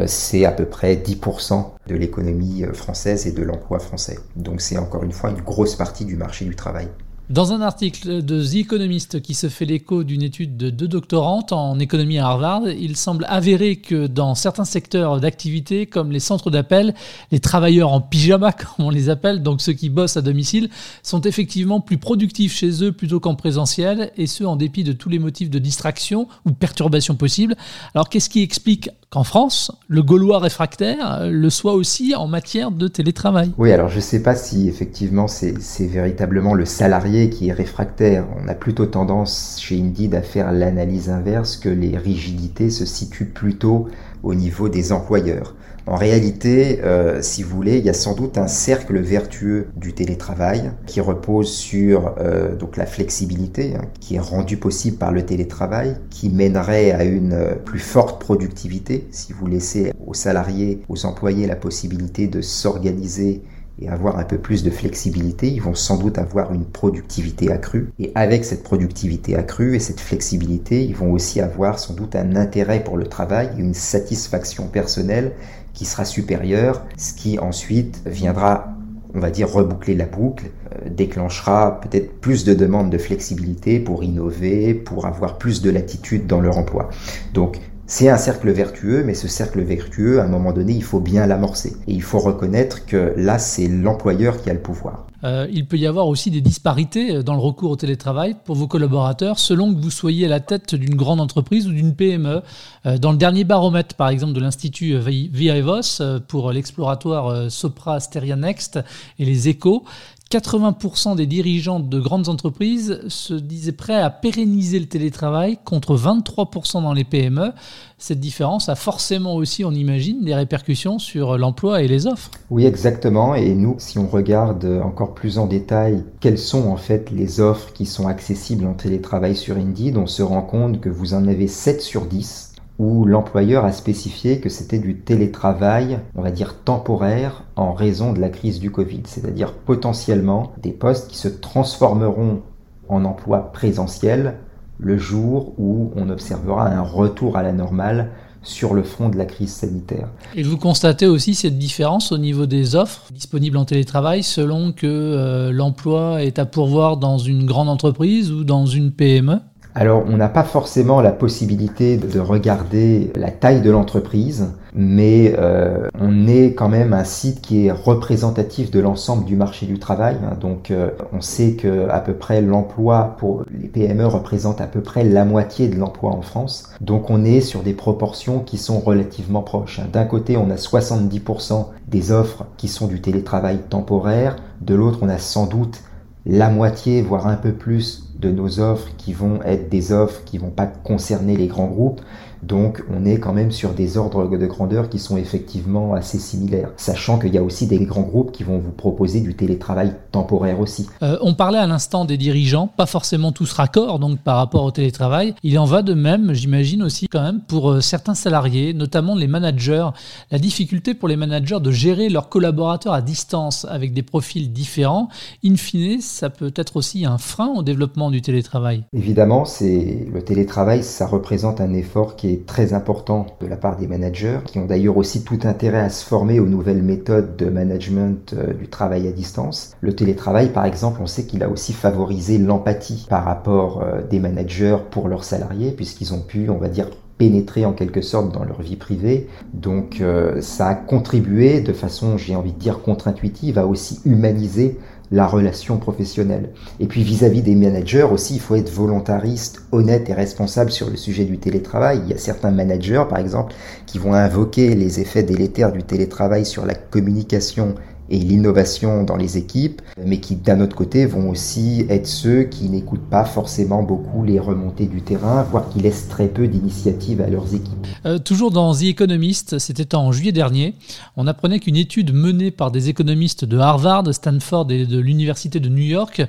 c'est 0.08 0.46
à 0.46 0.52
peu 0.52 0.66
près 0.66 0.96
10% 0.96 1.78
de 1.88 1.96
l'économie 1.96 2.64
euh, 2.64 2.74
française 2.74 3.28
et 3.28 3.32
de 3.32 3.44
l'emploi 3.44 3.80
français. 3.80 4.20
Donc 4.36 4.62
c'est 4.62 4.78
encore 4.78 5.04
une 5.04 5.12
fois 5.12 5.30
une 5.30 5.42
grosse 5.42 5.76
partie 5.76 6.06
du 6.06 6.16
marché 6.16 6.46
du 6.46 6.56
travail. 6.56 6.88
Dans 7.30 7.52
un 7.52 7.60
article 7.60 8.24
de 8.24 8.42
The 8.42 8.56
Economist 8.56 9.22
qui 9.22 9.34
se 9.34 9.50
fait 9.50 9.66
l'écho 9.66 10.06
d'une 10.06 10.22
étude 10.22 10.56
de 10.56 10.70
deux 10.70 10.88
doctorantes 10.88 11.52
en 11.52 11.78
économie 11.78 12.20
à 12.20 12.28
Harvard, 12.28 12.70
il 12.70 12.96
semble 12.96 13.26
avéré 13.28 13.76
que 13.76 14.08
dans 14.08 14.34
certains 14.34 14.64
secteurs 14.64 15.20
d'activité, 15.20 15.88
comme 15.88 16.14
les 16.14 16.22
centres 16.22 16.50
d'appel, 16.50 16.96
les 17.34 17.42
travailleurs 17.42 17.92
en 17.92 18.00
pyjama, 18.00 18.54
comme 18.54 18.86
on 18.86 18.90
les 18.90 19.10
appelle, 19.10 19.44
donc 19.44 19.60
ceux 19.60 19.74
qui 19.74 19.90
bossent 19.90 20.16
à 20.16 20.22
domicile, 20.22 20.70
sont 21.04 21.20
effectivement 21.20 21.82
plus 21.82 21.98
productifs 21.98 22.56
chez 22.56 22.82
eux 22.82 22.94
plutôt 22.94 23.20
qu'en 23.20 23.36
présentiel, 23.36 24.14
et 24.16 24.26
ce 24.26 24.46
en 24.46 24.56
dépit 24.56 24.86
de 24.86 24.94
tous 24.94 25.10
les 25.10 25.20
motifs 25.20 25.50
de 25.50 25.60
distraction 25.60 26.30
ou 26.46 26.52
perturbation 26.52 27.16
possibles. 27.16 27.58
Alors 27.94 28.08
qu'est-ce 28.08 28.30
qui 28.30 28.42
explique 28.42 28.90
qu'en 29.18 29.24
France, 29.24 29.72
le 29.88 30.04
Gaulois 30.04 30.38
réfractaire 30.38 31.22
le 31.28 31.50
soit 31.50 31.74
aussi 31.74 32.14
en 32.14 32.28
matière 32.28 32.70
de 32.70 32.88
télétravail 32.88 33.52
Oui, 33.58 33.72
alors 33.72 33.90
je 33.90 33.96
ne 33.96 34.02
sais 34.02 34.22
pas 34.22 34.36
si 34.36 34.70
effectivement 34.70 35.28
c'est 35.28 35.88
véritablement 35.88 36.54
le 36.54 36.66
salarié 36.66 37.32
qui 37.32 37.48
est 37.48 37.52
réfractaire. 37.52 38.28
On 38.40 38.48
a 38.48 38.54
plutôt 38.54 38.86
tendance 38.86 39.58
chez 39.60 39.76
Indeed 39.80 40.14
à 40.14 40.22
faire 40.22 40.52
l'analyse 40.52 41.10
inverse 41.10 41.58
que 41.58 41.68
les 41.68 41.98
rigidités 41.98 42.70
se 42.70 42.86
situent 42.86 43.26
plutôt 43.26 43.88
au 44.22 44.36
niveau 44.36 44.70
des 44.70 44.92
employeurs. 44.92 45.56
En 45.88 45.96
réalité, 45.96 46.82
euh, 46.84 47.22
si 47.22 47.44
vous 47.44 47.56
voulez, 47.56 47.78
il 47.78 47.86
y 47.86 47.90
a 47.90 47.94
sans 47.94 48.14
doute 48.14 48.38
un 48.38 48.48
cercle 48.48 49.00
vertueux 49.00 49.68
du 49.78 49.94
télétravail 49.94 50.72
qui 50.86 51.00
repose 51.00 51.50
sur 51.50 52.14
euh, 52.20 52.58
donc 52.58 52.76
la 52.76 52.86
flexibilité 52.86 53.76
hein, 53.78 53.86
qui 54.02 54.16
est 54.16 54.20
rendue 54.20 54.58
possible 54.58 54.98
par 54.98 55.14
le 55.14 55.26
télétravail, 55.26 55.96
qui 56.10 56.28
mènerait 56.30 56.92
à 56.92 57.06
une 57.06 57.32
euh, 57.32 57.56
plus 57.56 57.80
forte 57.80 58.20
productivité 58.20 59.08
si 59.12 59.32
vous 59.32 59.48
laissez 59.48 59.94
aux 60.06 60.14
salariés, 60.14 60.82
aux 60.90 61.06
employés 61.06 61.48
la 61.48 61.56
possibilité 61.56 62.28
de 62.28 62.42
s'organiser 62.42 63.42
et 63.80 63.90
avoir 63.90 64.18
un 64.18 64.24
peu 64.24 64.38
plus 64.38 64.64
de 64.64 64.72
flexibilité, 64.72 65.48
ils 65.48 65.62
vont 65.62 65.76
sans 65.76 65.98
doute 65.98 66.18
avoir 66.18 66.52
une 66.52 66.66
productivité 66.66 67.52
accrue. 67.52 67.92
Et 68.00 68.12
avec 68.16 68.44
cette 68.44 68.64
productivité 68.64 69.36
accrue 69.36 69.76
et 69.76 69.80
cette 69.80 70.00
flexibilité, 70.00 70.84
ils 70.84 70.96
vont 70.96 71.12
aussi 71.12 71.42
avoir 71.42 71.78
sans 71.78 71.94
doute 71.94 72.16
un 72.16 72.36
intérêt 72.36 72.84
pour 72.84 72.98
le 72.98 73.06
travail 73.06 73.52
une 73.58 73.76
satisfaction 73.76 74.68
personnelle 74.68 75.34
qui 75.78 75.86
sera 75.86 76.06
supérieure, 76.06 76.82
ce 76.98 77.14
qui 77.14 77.38
ensuite 77.38 78.02
viendra 78.08 78.74
on 79.14 79.20
va 79.20 79.30
dire 79.30 79.48
reboucler 79.48 79.94
la 79.94 80.06
boucle, 80.06 80.46
euh, 80.74 80.90
déclenchera 80.90 81.80
peut-être 81.82 82.20
plus 82.20 82.46
de 82.46 82.56
demandes 82.56 82.90
de 82.90 82.98
flexibilité 82.98 83.80
pour 83.80 84.04
innover, 84.04 84.74
pour 84.74 85.06
avoir 85.06 85.38
plus 85.38 85.62
de 85.62 85.70
latitude 85.70 86.26
dans 86.26 86.42
leur 86.42 86.58
emploi. 86.58 86.90
Donc 87.36 87.60
c'est 87.90 88.10
un 88.10 88.18
cercle 88.18 88.52
vertueux, 88.52 89.04
mais 89.06 89.14
ce 89.14 89.30
cercle 89.30 89.62
vertueux, 89.62 90.20
à 90.20 90.26
un 90.26 90.28
moment 90.28 90.52
donné, 90.52 90.74
il 90.74 90.84
faut 90.84 91.00
bien 91.00 91.26
l'amorcer. 91.26 91.78
Et 91.88 91.94
il 91.94 92.02
faut 92.02 92.20
reconnaître 92.20 92.86
que 92.86 93.14
là, 93.16 93.40
c'est 93.40 93.70
l'employeur 93.70 94.42
qui 94.42 94.50
a 94.50 94.54
le 94.54 94.60
pouvoir. 94.60 95.08
Euh, 95.24 95.48
il 95.52 95.66
peut 95.66 95.78
y 95.78 95.88
avoir 95.88 96.08
aussi 96.08 96.30
des 96.30 96.42
disparités 96.42 97.24
dans 97.24 97.34
le 97.34 97.40
recours 97.40 97.72
au 97.72 97.76
télétravail 97.76 98.36
pour 98.44 98.56
vos 98.56 98.68
collaborateurs 98.68 99.40
selon 99.40 99.74
que 99.74 99.80
vous 99.80 99.90
soyez 99.90 100.26
à 100.26 100.30
la 100.30 100.42
tête 100.42 100.76
d'une 100.76 100.96
grande 100.96 101.22
entreprise 101.22 101.66
ou 101.68 101.72
d'une 101.72 101.96
PME. 101.96 102.44
Euh, 102.86 102.98
dans 102.98 103.12
le 103.12 103.18
dernier 103.18 103.46
baromètre, 103.46 103.96
par 103.96 104.10
exemple, 104.10 104.34
de 104.34 104.42
l'Institut 104.42 104.94
euh, 104.94 106.20
pour 106.28 106.52
l'exploratoire 106.52 107.50
Sopra 107.50 108.02
Steria 108.02 108.36
Next 108.36 108.80
et 109.18 109.26
les 109.26 109.48
échos, 109.48 109.86
80% 110.30 111.16
des 111.16 111.26
dirigeants 111.26 111.80
de 111.80 112.00
grandes 112.00 112.28
entreprises 112.28 113.00
se 113.08 113.34
disaient 113.34 113.72
prêts 113.72 114.02
à 114.02 114.10
pérenniser 114.10 114.80
le 114.80 114.86
télétravail 114.86 115.58
contre 115.64 115.96
23% 115.96 116.82
dans 116.82 116.94
les 116.94 117.04
PME. 117.04 117.52
Cette 117.98 118.20
différence 118.20 118.70
a 118.70 118.76
forcément 118.76 119.36
aussi, 119.36 119.64
on 119.64 119.72
imagine, 119.72 120.24
des 120.24 120.36
répercussions 120.36 121.00
sur 121.00 121.38
l'emploi 121.38 121.82
et 121.82 121.88
les 121.88 122.08
offres. 122.08 122.32
Oui, 122.50 122.66
exactement. 122.66 123.36
Et 123.36 123.56
nous, 123.56 123.76
si 123.80 123.98
on 123.98 124.08
regarde 124.08 124.66
encore 124.84 125.14
plus 125.14 125.38
en 125.38 125.48
détail 125.48 126.04
quelles 126.20 126.38
sont 126.38 126.68
en 126.68 126.78
fait 126.78 127.10
les 127.12 127.40
offres 127.40 127.72
qui 127.74 127.86
sont 127.86 128.08
accessibles 128.08 128.66
en 128.66 128.74
télétravail 128.74 129.36
sur 129.36 129.56
Indeed, 129.56 129.98
on 129.98 130.08
se 130.08 130.24
rend 130.24 130.42
compte 130.42 130.82
que 130.82 130.90
vous 130.90 131.14
en 131.14 131.28
avez 131.28 131.48
7 131.48 131.82
sur 131.82 132.06
10 132.06 132.47
où 132.80 133.06
l'employeur 133.06 133.66
a 133.66 133.72
spécifié 133.72 134.40
que 134.40 134.50
c'était 134.50 134.80
du 134.80 135.00
télétravail, 135.00 136.00
on 136.16 136.22
va 136.22 136.32
dire 136.32 136.64
temporaire, 136.64 137.44
en 137.56 137.74
raison 137.74 138.14
de 138.14 138.20
la 138.20 138.30
crise 138.30 138.60
du 138.60 138.72
Covid, 138.72 139.02
c'est-à-dire 139.06 139.54
potentiellement 139.54 140.52
des 140.62 140.72
postes 140.72 141.10
qui 141.10 141.18
se 141.18 141.28
transformeront 141.28 142.42
en 142.88 143.04
emploi 143.04 143.52
présentiel 143.52 144.36
le 144.80 144.98
jour 144.98 145.54
où 145.58 145.92
on 145.96 146.10
observera 146.10 146.68
un 146.68 146.82
retour 146.82 147.36
à 147.38 147.44
la 147.44 147.52
normale 147.52 148.12
sur 148.44 148.74
le 148.74 148.84
front 148.84 149.10
de 149.10 149.18
la 149.18 149.26
crise 149.26 149.52
sanitaire. 149.52 150.08
Et 150.36 150.44
vous 150.44 150.58
constatez 150.58 151.08
aussi 151.08 151.36
cette 151.36 151.58
différence 151.58 152.12
au 152.12 152.18
niveau 152.18 152.46
des 152.46 152.76
offres 152.76 153.12
disponibles 153.12 153.58
en 153.58 153.66
télétravail 153.66 154.24
selon 154.24 154.72
que 154.72 154.86
euh, 154.86 155.52
l'emploi 155.52 156.24
est 156.24 156.40
à 156.40 156.46
pourvoir 156.46 156.98
dans 156.98 157.18
une 157.18 157.46
grande 157.46 157.70
entreprise 157.70 158.32
ou 158.32 158.44
dans 158.44 158.66
une 158.66 158.92
PME 158.92 159.40
alors, 159.80 160.06
on 160.08 160.18
n'a 160.18 160.28
pas 160.28 160.42
forcément 160.42 161.02
la 161.02 161.12
possibilité 161.12 161.98
de 161.98 162.20
regarder 162.20 163.12
la 163.14 163.30
taille 163.30 163.62
de 163.62 163.70
l'entreprise, 163.70 164.48
mais 164.74 165.36
euh, 165.38 165.88
on 166.02 166.28
est 166.28 166.56
quand 166.56 166.68
même 166.68 166.94
un 166.94 167.04
site 167.04 167.42
qui 167.42 167.68
est 167.68 167.72
représentatif 167.72 168.72
de 168.72 168.80
l'ensemble 168.80 169.26
du 169.26 169.36
marché 169.36 169.68
du 169.68 169.78
travail. 169.78 170.18
Hein. 170.26 170.36
Donc, 170.42 170.72
euh, 170.72 170.90
on 171.14 171.22
sait 171.22 171.52
que 171.52 171.88
à 171.90 172.00
peu 172.00 172.14
près 172.14 172.42
l'emploi 172.42 173.18
pour 173.20 173.44
les 173.52 173.68
PME 173.68 174.08
représente 174.08 174.62
à 174.62 174.66
peu 174.66 174.82
près 174.82 175.04
la 175.04 175.26
moitié 175.26 175.68
de 175.68 175.76
l'emploi 175.76 176.10
en 176.10 176.24
France. 176.24 176.72
Donc, 176.82 177.12
on 177.12 177.24
est 177.24 177.42
sur 177.42 177.62
des 177.62 177.74
proportions 177.74 178.40
qui 178.40 178.58
sont 178.58 178.80
relativement 178.80 179.44
proches. 179.44 179.78
Hein. 179.78 179.90
D'un 179.94 180.06
côté, 180.06 180.38
on 180.38 180.50
a 180.50 180.56
70% 180.56 181.68
des 181.88 182.12
offres 182.12 182.46
qui 182.58 182.68
sont 182.68 182.88
du 182.88 183.00
télétravail 183.00 183.60
temporaire. 183.70 184.38
De 184.60 184.74
l'autre, 184.74 184.98
on 185.04 185.10
a 185.10 185.20
sans 185.20 185.46
doute 185.46 185.84
la 186.30 186.50
moitié, 186.50 187.02
voire 187.02 187.28
un 187.28 187.38
peu 187.38 187.54
plus 187.54 188.04
de 188.20 188.30
nos 188.30 188.60
offres 188.60 188.90
qui 188.98 189.14
vont 189.14 189.42
être 189.44 189.70
des 189.70 189.94
offres 189.94 190.22
qui 190.26 190.38
vont 190.38 190.50
pas 190.50 190.66
concerner 190.68 191.38
les 191.38 191.48
grands 191.48 191.68
groupes. 191.68 192.02
Donc 192.44 192.84
on 192.90 193.06
est 193.06 193.20
quand 193.20 193.34
même 193.34 193.52
sur 193.52 193.72
des 193.72 193.98
ordres 193.98 194.28
de 194.28 194.46
grandeur 194.46 194.90
qui 194.90 195.00
sont 195.00 195.18
effectivement 195.18 195.94
assez 195.94 196.20
similaires, 196.20 196.70
sachant 196.78 197.20
qu'il 197.20 197.34
y 197.34 197.38
a 197.38 197.44
aussi 197.44 197.68
des 197.68 197.80
grands 197.80 198.02
groupes 198.02 198.32
qui 198.32 198.44
vont 198.44 198.60
vous 198.60 198.72
proposer 198.72 199.22
du 199.22 199.36
télétravail 199.36 199.94
temporaire 200.12 200.60
aussi. 200.60 200.88
Euh, 201.02 201.18
on 201.22 201.34
parlait 201.34 201.58
à 201.58 201.68
l'instant 201.68 202.06
des 202.06 202.18
dirigeants, 202.18 202.68
pas 202.68 202.86
forcément 202.86 203.32
tous 203.32 203.52
raccords 203.54 204.00
donc 204.00 204.20
par 204.20 204.38
rapport 204.38 204.64
au 204.64 204.72
télétravail. 204.72 205.34
Il 205.44 205.58
en 205.60 205.66
va 205.66 205.82
de 205.82 205.94
même, 205.94 206.34
j'imagine 206.34 206.84
aussi 206.84 207.08
quand 207.08 207.22
même 207.22 207.42
pour 207.42 207.72
euh, 207.72 207.82
certains 207.82 208.16
salariés, 208.16 208.74
notamment 208.74 209.16
les 209.16 209.28
managers. 209.28 209.88
La 210.32 210.40
difficulté 210.40 210.94
pour 210.94 211.08
les 211.08 211.16
managers 211.16 211.60
de 211.60 211.72
gérer 211.72 212.10
leurs 212.10 212.30
collaborateurs 212.30 212.94
à 212.94 213.02
distance 213.02 213.66
avec 213.70 213.94
des 213.94 214.04
profils 214.04 214.52
différents, 214.52 215.10
in 215.44 215.56
fine, 215.56 216.02
ça 216.02 216.30
peut 216.30 216.54
être 216.56 216.78
aussi 216.78 217.06
un 217.06 217.18
frein 217.18 217.54
au 217.56 217.64
développement 217.64 218.12
du 218.12 218.22
télétravail 218.22 218.84
Évidemment, 218.94 219.46
c'est 219.46 220.08
le 220.12 220.22
télétravail, 220.22 220.84
ça 220.84 221.08
représente 221.08 221.62
un 221.62 221.74
effort 221.74 222.16
qui 222.16 222.27
est 222.28 222.46
très 222.46 222.74
important 222.74 223.26
de 223.42 223.48
la 223.48 223.58
part 223.58 223.78
des 223.78 223.88
managers, 223.88 224.40
qui 224.46 224.60
ont 224.60 224.66
d'ailleurs 224.66 224.98
aussi 224.98 225.24
tout 225.24 225.40
intérêt 225.44 225.80
à 225.80 225.90
se 225.90 226.06
former 226.06 226.40
aux 226.40 226.46
nouvelles 226.46 226.84
méthodes 226.84 227.36
de 227.36 227.50
management 227.50 228.34
euh, 228.34 228.54
du 228.54 228.68
travail 228.68 229.08
à 229.08 229.12
distance. 229.12 229.76
Le 229.82 229.96
télétravail, 229.96 230.50
par 230.50 230.66
exemple, 230.66 231.00
on 231.02 231.08
sait 231.08 231.26
qu'il 231.26 231.44
a 231.44 231.50
aussi 231.50 231.74
favorisé 231.74 232.38
l'empathie 232.38 233.06
par 233.10 233.24
rapport 233.24 233.82
euh, 233.82 234.02
des 234.10 234.20
managers 234.20 234.78
pour 234.92 235.08
leurs 235.08 235.24
salariés, 235.24 235.72
puisqu'ils 235.72 236.14
ont 236.14 236.22
pu, 236.22 236.50
on 236.50 236.58
va 236.58 236.70
dire, 236.70 236.90
pénétrer 237.18 237.66
en 237.66 237.74
quelque 237.74 238.02
sorte 238.02 238.32
dans 238.34 238.44
leur 238.44 238.62
vie 238.62 238.76
privée. 238.76 239.28
Donc 239.54 240.02
euh, 240.02 240.42
ça 240.42 240.68
a 240.68 240.76
contribué 240.76 241.62
de 241.62 241.74
façon, 241.74 242.18
j'ai 242.18 242.36
envie 242.36 242.54
de 242.54 242.60
dire, 242.60 242.82
contre-intuitive 242.82 243.58
à 243.58 243.66
aussi 243.66 244.00
humaniser 244.06 244.78
la 245.12 245.28
relation 245.28 245.78
professionnelle. 245.78 246.50
Et 246.80 246.88
puis 246.88 247.04
vis-à-vis 247.04 247.42
des 247.42 247.56
managers 247.56 248.04
aussi, 248.04 248.36
il 248.36 248.42
faut 248.42 248.56
être 248.56 248.72
volontariste, 248.72 249.64
honnête 249.72 250.10
et 250.10 250.14
responsable 250.14 250.72
sur 250.72 250.90
le 250.90 250.98
sujet 250.98 251.26
du 251.26 251.38
télétravail. 251.38 252.02
Il 252.04 252.10
y 252.10 252.14
a 252.14 252.18
certains 252.18 252.52
managers, 252.52 253.04
par 253.10 253.20
exemple, 253.20 253.54
qui 253.86 254.00
vont 254.00 254.14
invoquer 254.14 254.76
les 254.76 255.00
effets 255.00 255.24
délétères 255.24 255.72
du 255.72 255.84
télétravail 255.84 256.46
sur 256.46 256.66
la 256.66 256.76
communication 256.76 257.76
et 258.10 258.18
l'innovation 258.18 259.04
dans 259.04 259.16
les 259.16 259.38
équipes, 259.38 259.82
mais 260.04 260.20
qui 260.20 260.36
d'un 260.36 260.62
autre 260.62 260.76
côté 260.76 261.06
vont 261.06 261.30
aussi 261.30 261.86
être 261.90 262.08
ceux 262.08 262.44
qui 262.44 262.70
n'écoutent 262.70 263.10
pas 263.10 263.26
forcément 263.26 263.84
beaucoup 263.84 264.24
les 264.24 264.40
remontées 264.40 264.86
du 264.86 265.02
terrain, 265.02 265.44
voire 265.44 265.70
qui 265.70 265.80
laissent 265.80 266.08
très 266.08 266.28
peu 266.28 266.48
d'initiatives 266.48 267.22
à 267.22 267.28
leurs 267.28 267.54
équipes. 267.54 267.88
Euh, 268.06 268.18
toujours 268.18 268.52
dans 268.52 268.74
The 268.74 268.84
Economist, 268.84 269.60
c'était 269.60 269.96
en 269.96 270.12
juillet 270.12 270.32
dernier, 270.32 270.76
on 271.16 271.28
apprenait 271.28 271.60
qu'une 271.60 271.76
étude 271.76 272.14
menée 272.14 272.52
par 272.52 272.72
des 272.72 272.90
économistes 272.90 273.46
de 273.46 273.58
Harvard, 273.58 274.14
Stanford 274.14 274.72
et 274.72 274.86
de 274.86 275.00
l'Université 275.00 275.60
de 275.60 275.70
New 275.70 275.84
York, 275.84 276.26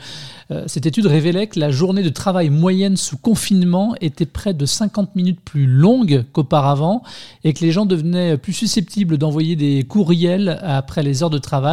euh, 0.50 0.64
cette 0.66 0.87
étude 0.87 1.06
révélait 1.06 1.47
que 1.47 1.61
la 1.61 1.70
journée 1.70 2.02
de 2.02 2.08
travail 2.08 2.50
moyenne 2.50 2.97
sous 2.97 3.18
confinement 3.18 3.94
était 4.00 4.26
près 4.26 4.54
de 4.54 4.66
50 4.66 5.14
minutes 5.14 5.40
plus 5.40 5.66
longue 5.66 6.25
qu'auparavant 6.32 7.02
et 7.44 7.52
que 7.52 7.64
les 7.64 7.70
gens 7.70 7.87
devenaient 7.87 8.37
plus 8.37 8.52
susceptibles 8.52 9.18
d'envoyer 9.18 9.56
des 9.56 9.85
courriels 9.85 10.58
après 10.62 11.02
les 11.02 11.23
heures 11.23 11.30
de 11.30 11.38
travail 11.38 11.67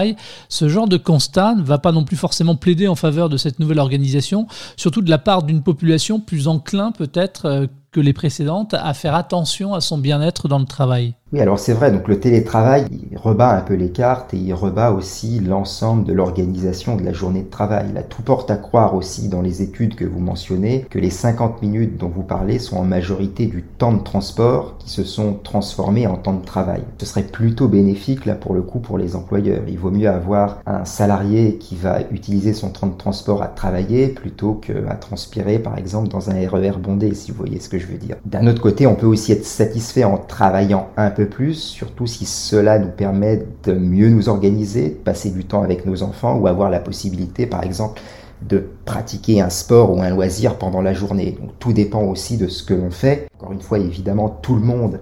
ce 0.50 0.70
genre 0.70 0.88
de 0.88 0.98
constat 0.98 1.56
ne 1.56 1.64
va 1.64 1.78
pas 1.78 1.92
non 1.92 2.04
plus 2.04 2.18
forcément 2.18 2.56
plaider 2.56 2.88
en 2.88 2.96
faveur 2.96 3.30
de 3.30 3.38
cette 3.38 3.60
nouvelle 3.60 3.80
organisation, 3.80 4.48
surtout 4.78 5.02
de 5.02 5.10
la 5.10 5.18
part 5.18 5.44
d'une 5.44 5.64
population 5.64 6.20
plus 6.20 6.48
enclin 6.48 6.92
peut-être 6.92 7.46
euh, 7.46 7.68
que 7.92 8.00
les 8.02 8.14
précédentes 8.14 8.74
à 8.74 8.94
faire 8.94 9.16
attention 9.16 9.74
à 9.74 9.82
son 9.82 9.98
bien-être 9.98 10.48
dans 10.48 10.60
le 10.60 10.66
travail. 10.66 11.14
Oui, 11.36 11.42
alors 11.42 11.60
c'est 11.60 11.74
vrai, 11.74 11.92
donc 11.92 12.08
le 12.08 12.18
télétravail, 12.18 12.86
il 13.12 13.18
rebat 13.18 13.58
un 13.58 13.60
peu 13.60 13.74
les 13.74 13.90
cartes 13.90 14.34
et 14.34 14.38
il 14.38 14.54
rebat 14.54 14.94
aussi 14.94 15.42
l'ensemble 15.42 16.06
de 16.06 16.14
l'organisation 16.14 16.96
de 16.96 17.04
la 17.04 17.12
journée 17.12 17.42
de 17.42 17.50
travail. 17.50 17.92
Là, 17.94 18.04
tout 18.04 18.22
porte 18.22 18.50
à 18.52 18.56
croire 18.56 18.96
aussi 18.96 19.28
dans 19.28 19.42
les 19.42 19.62
études 19.62 19.96
que 19.96 20.06
vous 20.06 20.22
mentionnez 20.22 20.86
que 20.90 20.98
les 20.98 21.10
50 21.10 21.62
minutes 21.62 21.98
dont 21.98 22.08
vous 22.08 22.24
parlez 22.24 22.58
sont 22.58 22.78
en 22.78 22.86
majorité 22.86 23.48
du 23.48 23.64
temps 23.64 23.92
de 23.92 24.02
transport 24.02 24.78
qui 24.80 24.90
se 24.90 25.04
sont 25.04 25.34
transformés 25.44 26.08
en 26.08 26.16
temps 26.16 26.36
de 26.36 26.46
travail. 26.46 26.84
Ce 27.02 27.06
serait 27.06 27.24
plutôt 27.24 27.68
bénéfique 27.68 28.26
là 28.26 28.36
pour 28.36 28.54
le 28.54 28.62
coup 28.62 28.80
pour 28.80 28.98
les 28.98 29.18
employeurs. 29.18 29.64
Il 29.68 29.78
vaut 29.78 29.92
mieux 29.92 30.08
avoir 30.08 30.62
un 30.66 30.86
salarié 30.86 31.58
qui 31.58 31.76
va 31.76 32.00
utiliser 32.12 32.54
son 32.54 32.70
temps 32.70 32.88
de 32.88 32.96
transport 32.96 33.44
à 33.44 33.48
travailler 33.48 34.08
plutôt 34.08 34.54
qu'à 34.54 34.96
transpirer 34.96 35.60
par 35.60 35.78
exemple 35.78 36.08
dans 36.08 36.30
un 36.30 36.48
RER 36.48 36.78
bondé 36.80 37.14
si 37.14 37.32
vous 37.32 37.40
voyez 37.40 37.60
ce 37.60 37.68
que 37.68 37.78
je 37.78 37.88
veux 37.88 37.98
dire. 37.98 38.16
D'un 38.24 38.48
autre 38.48 38.62
côté, 38.62 38.88
on 38.88 38.96
peut 38.96 39.06
aussi 39.06 39.34
être 39.34 39.46
satisfait 39.46 40.06
en 40.06 40.18
travaillant 40.18 40.88
un 40.96 41.12
peu 41.12 41.25
plus, 41.26 41.56
surtout 41.56 42.08
si 42.08 42.26
cela 42.26 42.80
nous 42.80 42.90
permet 42.90 43.46
de 43.64 43.74
mieux 43.74 44.10
nous 44.10 44.30
organiser, 44.30 44.90
de 44.90 44.96
passer 44.96 45.32
du 45.32 45.46
temps 45.46 45.62
avec 45.62 45.86
nos 45.86 46.04
enfants 46.04 46.38
ou 46.38 46.48
avoir 46.48 46.70
la 46.70 46.80
possibilité, 46.80 47.46
par 47.46 47.64
exemple, 47.64 48.02
de 48.42 48.64
pratiquer 48.86 49.42
un 49.42 49.50
sport 49.50 49.96
ou 49.96 50.02
un 50.02 50.10
loisir 50.10 50.58
pendant 50.58 50.82
la 50.82 50.94
journée. 50.94 51.38
Tout 51.60 51.74
dépend 51.74 52.04
aussi 52.04 52.38
de 52.38 52.48
ce 52.48 52.64
que 52.64 52.74
l'on 52.74 52.92
fait. 52.92 53.28
Encore 53.38 53.54
une 53.54 53.62
fois, 53.62 53.80
évidemment, 53.80 54.30
tout 54.30 54.56
le 54.56 54.62
monde 54.62 55.00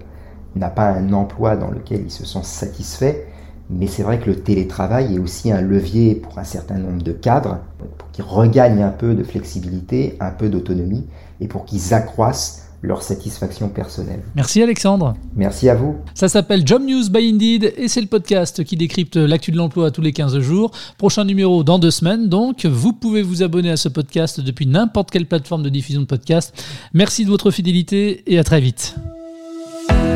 n'a 0.56 0.70
pas 0.70 0.90
un 0.90 1.12
emploi 1.12 1.56
dans 1.56 1.70
lequel 1.70 2.02
il 2.04 2.10
se 2.10 2.24
sent 2.24 2.42
satisfait, 2.42 3.26
mais 3.70 3.86
c'est 3.86 4.02
vrai 4.02 4.18
que 4.18 4.30
le 4.30 4.36
télétravail 4.36 5.16
est 5.16 5.18
aussi 5.18 5.50
un 5.50 5.60
levier 5.60 6.14
pour 6.14 6.38
un 6.38 6.44
certain 6.44 6.78
nombre 6.78 7.02
de 7.02 7.12
cadres, 7.12 7.58
pour 7.98 8.10
qu'ils 8.12 8.24
regagnent 8.24 8.82
un 8.82 8.90
peu 8.90 9.14
de 9.14 9.24
flexibilité, 9.24 10.16
un 10.20 10.30
peu 10.30 10.48
d'autonomie, 10.48 11.06
et 11.40 11.48
pour 11.48 11.64
qu'ils 11.64 11.94
accroissent 11.94 12.63
leur 12.84 13.02
satisfaction 13.02 13.68
personnelle. 13.68 14.20
Merci 14.36 14.62
Alexandre. 14.62 15.14
Merci 15.34 15.68
à 15.68 15.74
vous. 15.74 15.96
Ça 16.14 16.28
s'appelle 16.28 16.66
Job 16.66 16.82
News 16.82 17.08
by 17.10 17.30
Indeed 17.30 17.72
et 17.76 17.88
c'est 17.88 18.02
le 18.02 18.06
podcast 18.06 18.62
qui 18.62 18.76
décrypte 18.76 19.16
l'actu 19.16 19.50
de 19.52 19.56
l'emploi 19.56 19.90
tous 19.90 20.02
les 20.02 20.12
15 20.12 20.38
jours. 20.40 20.70
Prochain 20.98 21.24
numéro 21.24 21.64
dans 21.64 21.78
deux 21.78 21.90
semaines 21.90 22.28
donc. 22.28 22.66
Vous 22.66 22.92
pouvez 22.92 23.22
vous 23.22 23.42
abonner 23.42 23.70
à 23.70 23.76
ce 23.76 23.88
podcast 23.88 24.40
depuis 24.40 24.66
n'importe 24.66 25.10
quelle 25.10 25.26
plateforme 25.26 25.62
de 25.62 25.70
diffusion 25.70 26.02
de 26.02 26.06
podcast. 26.06 26.62
Merci 26.92 27.24
de 27.24 27.30
votre 27.30 27.50
fidélité 27.50 28.22
et 28.26 28.38
à 28.38 28.44
très 28.44 28.60
vite. 28.60 28.94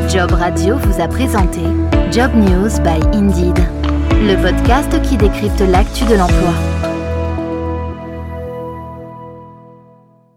Job 0.07 0.31
Radio 0.31 0.75
vous 0.77 1.01
a 1.01 1.07
présenté 1.07 1.61
Job 2.11 2.31
News 2.35 2.69
by 2.83 3.17
Indeed, 3.17 3.59
le 4.13 4.41
podcast 4.41 5.01
qui 5.03 5.17
décrypte 5.17 5.61
l'actu 5.61 6.05
de 6.05 6.15
l'emploi. 6.15 6.88